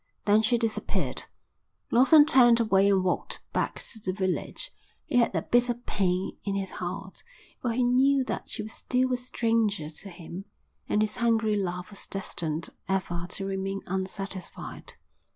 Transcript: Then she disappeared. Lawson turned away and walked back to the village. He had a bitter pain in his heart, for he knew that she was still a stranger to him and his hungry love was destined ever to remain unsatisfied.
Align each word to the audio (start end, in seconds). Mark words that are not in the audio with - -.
Then 0.25 0.41
she 0.41 0.57
disappeared. 0.57 1.25
Lawson 1.91 2.25
turned 2.25 2.59
away 2.59 2.89
and 2.89 3.03
walked 3.03 3.39
back 3.53 3.83
to 3.93 3.99
the 3.99 4.11
village. 4.11 4.71
He 5.05 5.17
had 5.17 5.35
a 5.35 5.43
bitter 5.43 5.75
pain 5.75 6.39
in 6.43 6.55
his 6.55 6.71
heart, 6.71 7.21
for 7.61 7.71
he 7.71 7.83
knew 7.83 8.23
that 8.23 8.49
she 8.49 8.63
was 8.63 8.73
still 8.73 9.13
a 9.13 9.17
stranger 9.17 9.91
to 9.91 10.09
him 10.09 10.45
and 10.89 11.03
his 11.03 11.17
hungry 11.17 11.55
love 11.55 11.91
was 11.91 12.07
destined 12.07 12.71
ever 12.89 13.27
to 13.29 13.45
remain 13.45 13.81
unsatisfied. 13.85 14.95